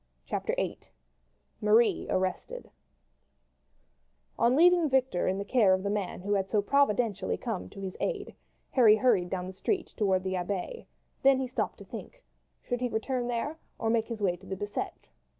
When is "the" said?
5.37-5.45, 5.83-5.91, 9.45-9.53, 10.23-10.35, 14.47-14.55